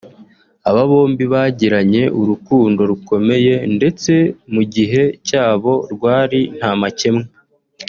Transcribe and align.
Aba 0.69 0.81
bombi 0.89 1.23
bagiranye 1.33 2.03
urukundo 2.19 2.81
rukomeye 2.91 3.53
ndetse 3.75 4.11
mu 4.53 4.63
gihe 4.73 5.03
cyabo 5.27 5.71
rwari 5.93 6.39
nta 6.57 6.71
makemwa 6.81 7.25